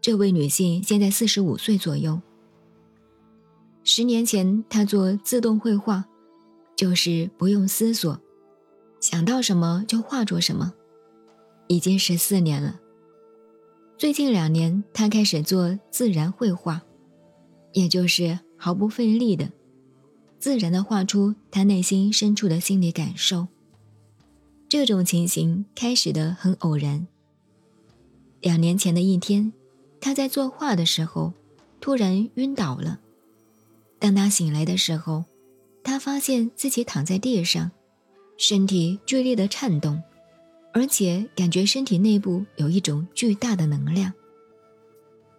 [0.00, 2.20] 这位女性现在四十五岁左右。
[3.84, 6.06] 十年前，她做自动绘画，
[6.76, 8.18] 就是不用思索，
[9.00, 10.72] 想到什么就画出什么，
[11.66, 12.80] 已经十四年了。
[13.98, 16.82] 最近两年，她开始做自然绘画，
[17.72, 19.50] 也就是毫不费力的，
[20.38, 23.48] 自然的画出她内心深处的心理感受。
[24.68, 27.06] 这种情形开始的很偶然。
[28.40, 29.52] 两年前的一天，
[30.00, 31.32] 他在作画的时候，
[31.80, 32.98] 突然晕倒了。
[33.98, 35.24] 当他醒来的时候，
[35.84, 37.70] 他发现自己躺在地上，
[38.38, 40.02] 身体剧烈的颤动，
[40.72, 44.12] 而且感觉身体内部有一种巨大的能量。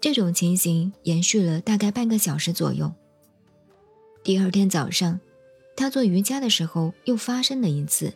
[0.00, 2.92] 这种情形延续了大概半个小时左右。
[4.22, 5.18] 第二天早上，
[5.76, 8.12] 他做瑜伽的时候又发生了一次，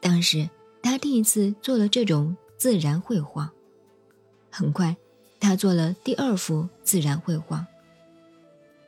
[0.00, 0.48] 当时
[0.82, 3.52] 他第一次做了这种自然绘画。
[4.50, 4.96] 很快，
[5.42, 7.66] 他做了第二幅自然绘画。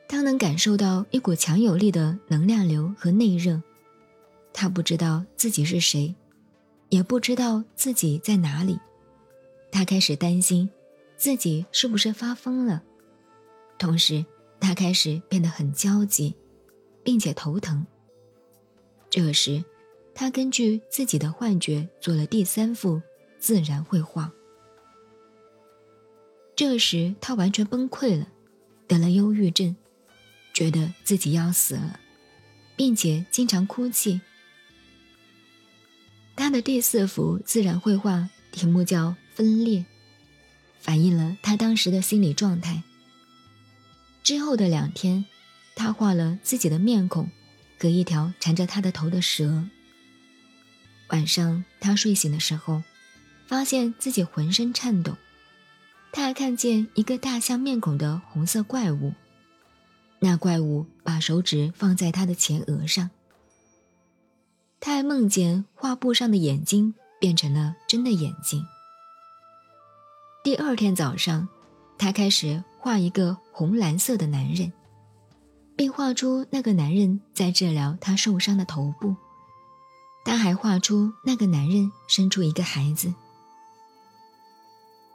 [0.07, 3.61] 他能感受到一股强有力的能量流和内热，
[4.53, 6.15] 他不知道自己是谁，
[6.87, 8.79] 也不知道自己在哪里。
[9.69, 10.69] 他开始担心
[11.17, 12.81] 自己是不是发疯了，
[13.77, 14.25] 同时
[14.57, 16.33] 他开始变得很焦急，
[17.03, 17.85] 并且头疼。
[19.09, 19.61] 这时，
[20.13, 23.01] 他根据自己的幻觉做了第三幅
[23.39, 24.31] 自然绘画。
[26.55, 28.27] 这时，他完全崩溃了，
[28.87, 29.75] 得了忧郁症。
[30.53, 31.99] 觉得自己要死了，
[32.77, 34.21] 并且经常哭泣。
[36.33, 39.79] 他的第四幅自然绘画题目叫《分裂》，
[40.79, 42.83] 反映了他当时的心理状态。
[44.23, 45.25] 之后的两天，
[45.75, 47.29] 他画了自己的面孔
[47.77, 49.65] 和一条缠着他的头的蛇。
[51.09, 52.81] 晚上他睡醒的时候，
[53.45, 55.17] 发现自己浑身颤抖，
[56.15, 59.13] 他还看见一个大象面孔的红色怪物。
[60.19, 63.09] 那怪物把手指放在他的前额上，
[64.79, 68.65] 他还梦见画布上的眼睛变成了真的眼睛。
[70.41, 71.49] 第二天早上，
[71.97, 74.71] 他开始画一个红蓝色的男人，
[75.75, 79.17] 并画出那个男人在治疗他受伤的头部。
[80.23, 83.13] 他还画出那个男人生出一个孩子。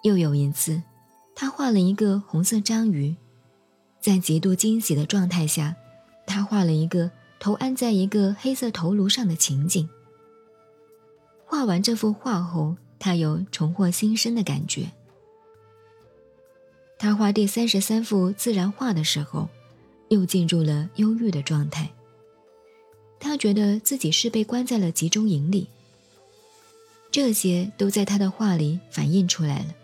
[0.03, 0.83] 又有一次，
[1.35, 3.15] 他画了一个红色章鱼。
[4.01, 5.77] 在极度惊喜的状态下，
[6.27, 9.89] 他画了一个头安在一个黑色头颅上的情景。
[11.45, 14.91] 画完这幅画后，他有重获新生的感觉。
[16.99, 19.49] 他画第三十三幅自然画的时候，
[20.09, 21.91] 又进入了忧郁的状态。
[23.19, 25.69] 他觉得自己是被关在了集中营里。
[27.11, 29.75] 这些都在他的画里反映出来了。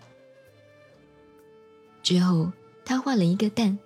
[2.07, 2.53] 之后，
[2.85, 3.77] 他画了一个蛋。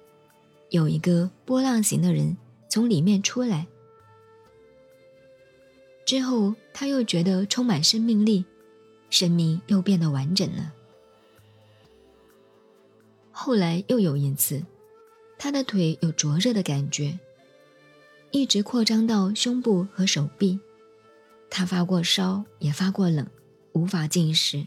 [0.68, 2.36] 有一个波浪形的人
[2.68, 3.66] 从里面出来，
[6.04, 8.44] 之后他又觉得充满生命力，
[9.08, 10.74] 生命又变得完整了。
[13.30, 14.62] 后来又有一次，
[15.38, 17.18] 他的腿有灼热的感觉，
[18.32, 20.60] 一直扩张到胸部和手臂，
[21.48, 23.26] 他发过烧，也发过冷，
[23.72, 24.66] 无法进食。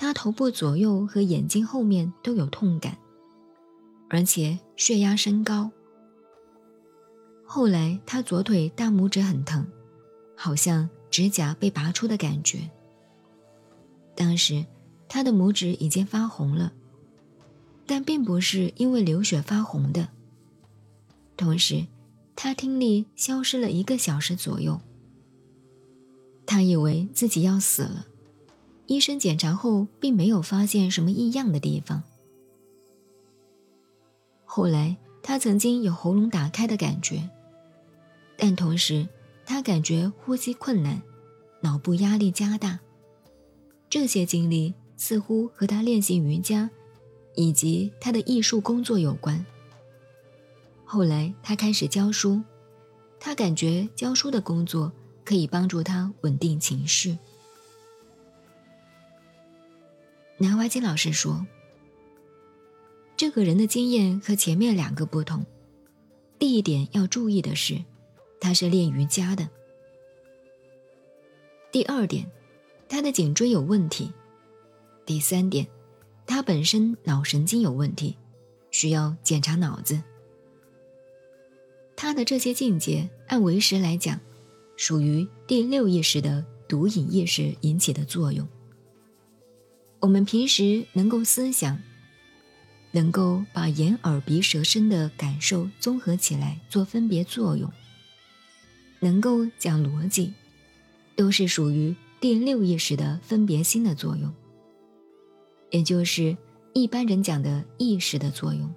[0.00, 2.96] 他头部左右和眼睛后面都有痛感。
[4.08, 5.70] 而且血压升高。
[7.44, 9.66] 后来他左腿大拇指很疼，
[10.34, 12.70] 好像指甲被拔出的感觉。
[14.16, 14.64] 当时
[15.06, 16.72] 他的拇指已经发红了，
[17.84, 20.08] 但并不是因为流血发红的。
[21.36, 21.86] 同时，
[22.34, 24.80] 他听力消失了一个小时左右。
[26.46, 28.06] 他以为自己要死了，
[28.90, 32.02] 医生检查后并没有发现什么异样的地方。
[34.44, 37.30] 后来，他曾经有喉咙打开的感觉，
[38.36, 39.06] 但同时，
[39.46, 41.00] 他感觉呼吸困难，
[41.60, 42.80] 脑部压力加大。
[43.88, 46.68] 这些经历似乎和他练习瑜伽，
[47.36, 49.46] 以及他的艺术工作有关。
[50.84, 52.42] 后来，他开始教书，
[53.20, 54.90] 他感觉教书的工作
[55.24, 57.16] 可以帮助他稳定情绪。
[60.42, 61.46] 南怀瑾老师说。
[63.14, 65.44] 这个人的经验和前面两个不同。
[66.38, 67.84] 第一点要注意的是，
[68.40, 69.46] 他是练瑜伽的。
[71.70, 72.26] 第二点，
[72.88, 74.10] 他的颈椎有问题。
[75.04, 75.68] 第三点，
[76.26, 78.16] 他本身脑神经有问题，
[78.70, 80.02] 需要检查脑子。
[81.94, 84.18] 他的这些境界，按为时来讲，
[84.78, 88.48] 属于第六意识的毒瘾意识引起的作用。
[90.00, 91.78] 我们平时能够思想，
[92.92, 97.70] 能够把眼耳鼻舌身的感受综合起来做分别作用，
[98.98, 100.32] 能够讲逻辑，
[101.14, 104.32] 都是属于第六意识的分别心的作用，
[105.70, 106.34] 也就是
[106.72, 108.72] 一般人讲的意识的作用。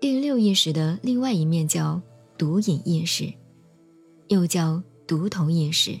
[0.00, 2.00] 第六意识的另外一面叫
[2.38, 3.30] 独隐意识，
[4.28, 5.98] 又叫独头意识。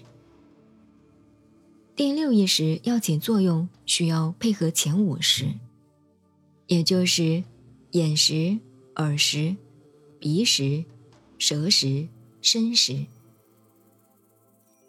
[1.96, 5.46] 第六意识要起作用，需要配合前五识，
[6.66, 7.44] 也就是
[7.92, 8.58] 眼识、
[8.96, 9.54] 耳识、
[10.18, 10.84] 鼻识、
[11.38, 12.08] 舌识、
[12.42, 13.06] 身识。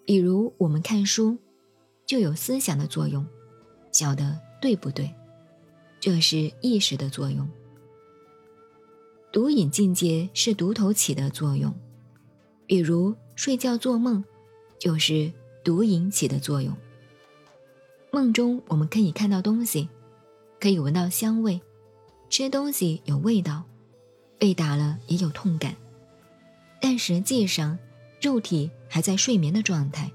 [0.03, 1.37] 比如我们看书，
[2.07, 3.23] 就有思想的作用，
[3.91, 5.13] 晓得对不对？
[5.99, 7.47] 这是意识的作用。
[9.31, 11.71] 独瘾境界是独头起的作用，
[12.65, 14.23] 比如睡觉做梦，
[14.79, 15.31] 就是
[15.63, 16.75] 独瘾起的作用。
[18.15, 19.89] 梦中我们可以看到东西，
[20.57, 21.59] 可以闻到香味，
[22.29, 23.63] 吃东西有味道，
[24.39, 25.75] 被打了也有痛感，
[26.79, 27.77] 但实际上
[28.21, 30.09] 肉体还在睡眠的状态。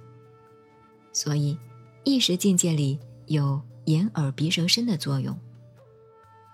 [1.12, 1.58] 所以，
[2.02, 5.38] 意识境界里有眼耳鼻舌身的作用。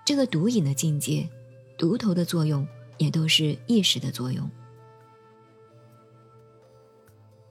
[0.05, 1.31] 这个独隐的境界。
[1.79, 2.67] 独头的作用
[2.99, 4.51] 也都是意识的作用。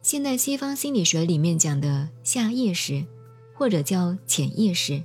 [0.02, 3.06] 现代西方心理学里面讲的下意识，
[3.56, 5.02] 或者叫潜意识，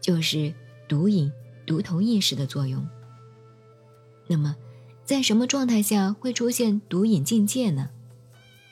[0.00, 0.52] 就是
[0.88, 1.32] 独隐、
[1.64, 2.84] 独头意识的作用。
[4.26, 4.56] 那么，
[5.04, 7.90] 在什么状态下会出现独隐境界呢？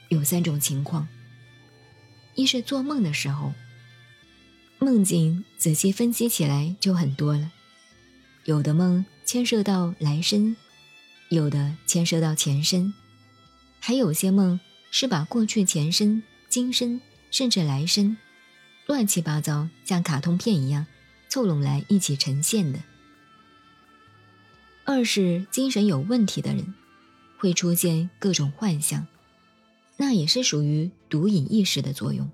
[0.08, 1.06] 有三种情况：
[2.34, 3.52] 一是做梦的时候，
[4.80, 7.52] 梦境仔细分析起来就很多了，
[8.44, 9.04] 有的梦。
[9.28, 10.56] 牵涉到来生，
[11.28, 12.94] 有的牵涉到前生，
[13.78, 14.58] 还有些梦
[14.90, 16.98] 是把过去、前生、今生，
[17.31, 18.16] 甚至来生，
[18.88, 20.87] 乱七八糟，像卡通片一样
[21.29, 22.81] 凑拢来一起呈现的。
[24.85, 26.75] 二是精神有问题的人，
[27.38, 29.06] 会出现各种幻象，
[29.99, 32.31] 那也是属于毒瘾意识的作用。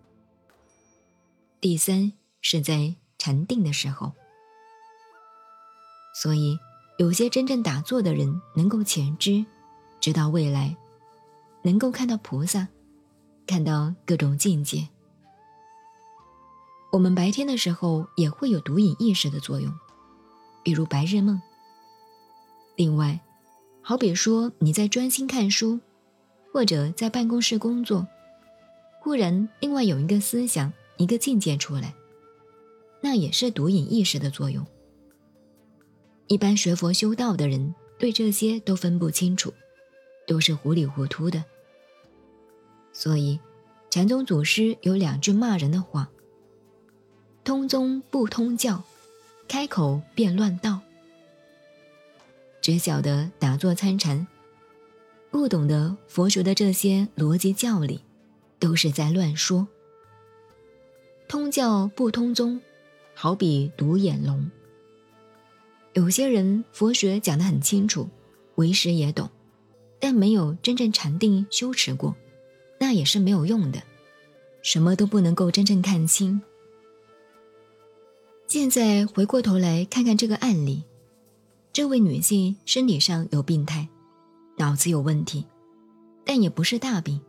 [1.61, 4.13] 第三是在禅定的时候，
[6.23, 6.57] 所以。
[6.97, 9.45] 有些真正打坐的人能够前知，
[9.99, 10.77] 知道未来，
[11.65, 12.69] 能够看到菩萨，
[13.49, 14.89] 看到各种境界。
[16.95, 19.75] 我们白天的时候也会有独隐意识的作用，
[20.63, 21.43] 比如白日梦。
[22.77, 23.19] 另外，
[23.83, 25.81] 好比说你在专心看书，
[26.53, 28.07] 或者在办公室工作，
[29.01, 31.93] 忽然另外有一个思想、一个境界出来，
[33.01, 34.65] 那也是独隐意识的作用。
[36.29, 39.53] 一般学佛修道的人对这些都分不清楚，
[40.29, 41.43] 都是糊里糊涂的。
[42.93, 43.41] 所以，
[43.91, 46.09] 禅宗祖师有两句骂人的话
[47.45, 48.83] ：“通宗不通教，
[49.47, 50.81] 开口便乱道。”
[52.63, 54.27] 只晓得打坐参禅，
[55.31, 58.01] 不懂得佛学的这些逻辑教理，
[58.59, 59.69] 都是在乱说。
[61.29, 62.59] 通教不通宗，
[63.13, 64.51] 好比独眼龙。
[65.93, 68.09] 有些人佛学讲得很清楚，
[68.55, 69.29] 为师也懂，
[70.01, 72.17] 但没有真正禅定修持过，
[72.81, 73.83] 那也是没有用的，
[74.63, 76.41] 什么都不能够真正看清。
[78.55, 80.85] 现在回过头来看看这个案例，
[81.73, 83.89] 这位女性身体上有病态，
[84.59, 85.45] 脑子有问题，
[86.25, 87.21] 但也不是大病，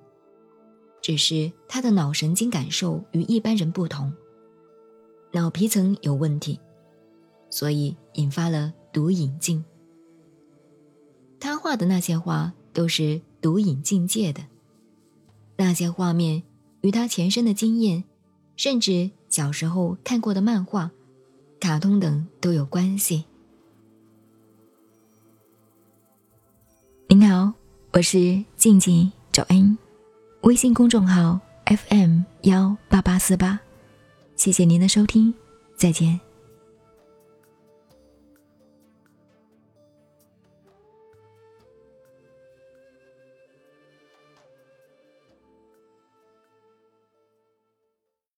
[1.02, 4.14] 只是她的脑神经感受与一般人不同，
[5.32, 6.60] 脑皮层有问题。
[7.50, 9.66] 所以引发了毒瘾境。
[11.40, 14.46] 他画的那些画都是毒瘾境界的，
[15.58, 16.44] 那些画面
[16.82, 18.04] 与他前生的经验，
[18.56, 20.92] 甚至小时候看过的漫画、
[21.66, 23.26] 卡通等都有关系。
[27.08, 27.54] 您好，
[27.92, 29.76] 我是静静找恩，
[30.42, 33.60] 微信公众号 FM 幺八八四八，
[34.36, 35.34] 谢谢您的收听，
[35.76, 36.25] 再见。